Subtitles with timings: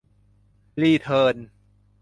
[0.81, 1.35] รีเทิร์น